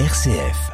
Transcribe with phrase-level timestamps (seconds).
[0.00, 0.72] RCF.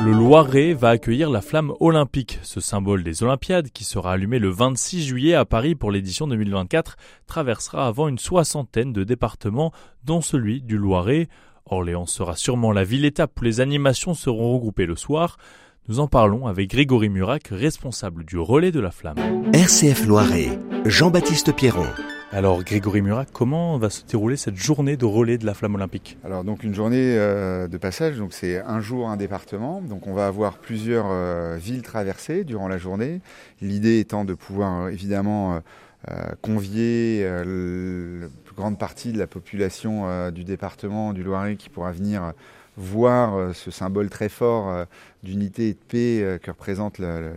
[0.00, 4.48] Le Loiret va accueillir la flamme olympique, ce symbole des Olympiades qui sera allumé le
[4.48, 6.96] 26 juillet à Paris pour l'édition 2024,
[7.26, 9.70] traversera avant une soixantaine de départements,
[10.02, 11.28] dont celui du Loiret.
[11.66, 15.36] Orléans sera sûrement la ville-étape où les animations seront regroupées le soir.
[15.88, 19.18] Nous en parlons avec Grégory Murac, responsable du relais de la flamme.
[19.52, 21.84] RCF Loiret, Jean-Baptiste Pierron.
[22.32, 26.16] Alors Grégory Murat, comment va se dérouler cette journée de relais de la flamme olympique
[26.22, 30.14] Alors donc une journée euh, de passage, donc c'est un jour un département, donc on
[30.14, 33.20] va avoir plusieurs euh, villes traversées durant la journée.
[33.60, 35.60] L'idée étant de pouvoir euh, évidemment
[36.40, 42.32] convier la plus grande partie de la population du département du Loiret qui pourra venir
[42.78, 44.86] voir ce symbole très fort
[45.22, 47.32] d'unité et de paix que représente le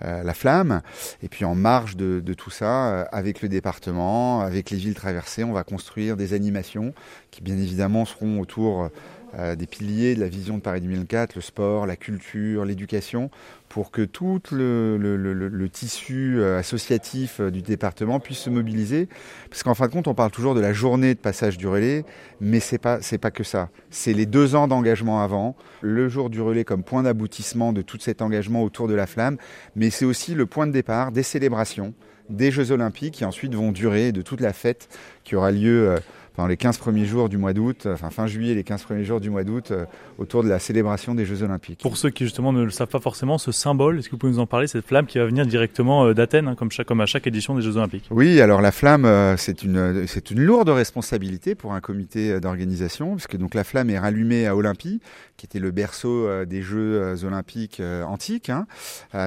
[0.00, 0.82] la flamme.
[1.22, 5.44] Et puis en marge de, tout ça, euh, avec le département, avec les villes traversées,
[5.44, 6.92] on va construire des animations
[7.30, 8.88] qui bien évidemment seront autour euh,
[9.36, 13.30] des piliers de la vision de Paris 2004, le sport, la culture, l'éducation,
[13.68, 19.08] pour que tout le, tissu euh, associatif euh, du département puisse se mobiliser.
[19.50, 22.04] Parce qu'en fin de compte, on parle toujours de la journée de passage du relais,
[22.40, 23.68] mais c'est pas c'est pas que ça.
[23.90, 27.98] C'est les deux ans d'engagement avant, le jour du relais comme point d'aboutissement de tout
[28.00, 29.36] cet engagement autour de la flamme,
[29.74, 31.94] mais c'est aussi le point de départ des célébrations
[32.28, 34.88] des Jeux Olympiques qui ensuite vont durer de toute la fête
[35.22, 35.94] qui aura lieu
[36.36, 39.20] pendant les 15 premiers jours du mois d'août, enfin fin juillet, les 15 premiers jours
[39.20, 39.86] du mois d'août, euh,
[40.18, 41.80] autour de la célébration des Jeux Olympiques.
[41.80, 44.32] Pour ceux qui justement ne le savent pas forcément, ce symbole, est-ce que vous pouvez
[44.32, 47.00] nous en parler, cette flamme qui va venir directement euh, d'Athènes, hein, comme, chaque, comme
[47.00, 48.06] à chaque édition des Jeux Olympiques?
[48.10, 53.14] Oui, alors la flamme, euh, c'est une, c'est une lourde responsabilité pour un comité d'organisation,
[53.14, 55.00] puisque donc la flamme est rallumée à Olympie,
[55.38, 58.50] qui était le berceau des Jeux Olympiques antiques.
[58.50, 58.66] Hein.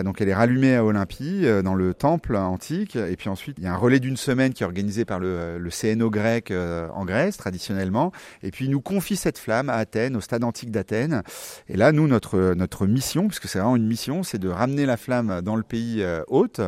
[0.04, 3.68] Donc elle est rallumée à Olympie, dans le temple antique, et puis ensuite il y
[3.68, 6.52] a un relais d'une semaine qui est organisé par le, le CNO grec
[7.00, 8.12] en Grèce traditionnellement,
[8.44, 11.24] et puis il nous confie cette flamme à Athènes, au stade antique d'Athènes.
[11.68, 14.98] Et là, nous, notre, notre mission, puisque c'est vraiment une mission, c'est de ramener la
[14.98, 16.62] flamme dans le pays euh, hôte,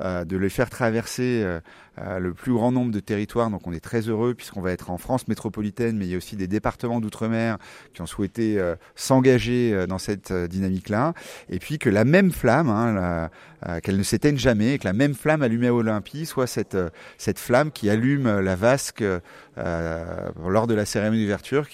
[0.00, 3.50] euh, de les faire traverser euh, le plus grand nombre de territoires.
[3.50, 6.16] Donc on est très heureux puisqu'on va être en France métropolitaine, mais il y a
[6.16, 7.58] aussi des départements d'outre-mer
[7.92, 8.58] qui ont souhaité
[8.94, 11.12] s'engager dans cette dynamique-là.
[11.50, 13.28] Et puis que la même flamme, hein,
[13.82, 16.78] qu'elle ne s'éteigne jamais, et que la même flamme allumée à Olympie soit cette,
[17.18, 19.04] cette flamme qui allume la vasque
[19.56, 21.66] lors de la cérémonie d'ouverture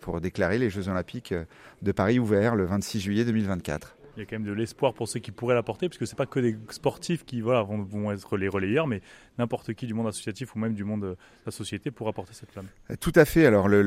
[0.00, 1.34] pour déclarer les Jeux Olympiques
[1.82, 5.08] de Paris ouverts le 26 juillet 2024 il y a quand même de l'espoir pour
[5.08, 8.10] ceux qui pourraient la porter, puisque ce n'est pas que des sportifs qui voilà, vont,
[8.10, 9.00] être les relayeurs, mais
[9.38, 12.50] n'importe qui du monde associatif ou même du monde de la société pourra porter cette
[12.50, 12.66] flamme.
[13.00, 13.46] Tout à fait.
[13.46, 13.80] Alors le,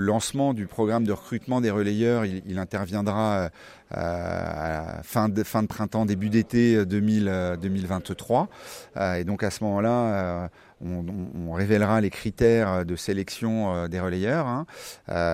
[0.00, 3.48] lancement du programme de recrutement des relayeurs, il, interviendra euh,
[3.90, 8.42] à fin de, fin de printemps, début d'été 2023.
[8.42, 10.50] Euh, euh, et donc à ce moment-là,
[10.84, 14.46] on, révélera les critères de sélection des relayeurs.
[14.46, 14.66] Hein.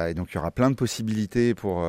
[0.09, 1.87] et donc il y aura plein de possibilités pour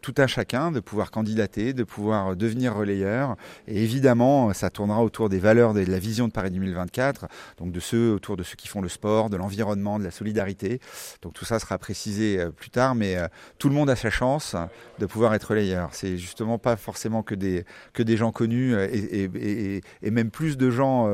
[0.00, 3.36] tout un chacun de pouvoir candidater de pouvoir devenir relayeur.
[3.66, 7.26] Et évidemment, ça tournera autour des valeurs de la vision de Paris 2024,
[7.58, 10.80] donc de ceux autour de ceux qui font le sport, de l'environnement, de la solidarité.
[11.22, 13.26] Donc tout ça sera précisé euh, plus tard, mais euh,
[13.58, 14.56] tout le monde a sa chance
[14.98, 15.90] de pouvoir être relayeur.
[15.92, 20.56] C'est justement pas forcément que des que des gens connus euh, et, et, même plus
[20.56, 21.08] de gens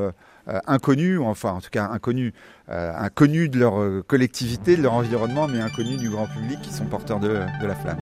[0.66, 2.32] inconnus, enfin en tout cas inconnus,
[2.68, 7.20] inconnus de leur collectivité, de leur environnement, mais inconnus du grand public qui sont porteurs
[7.20, 7.98] de, de la flamme.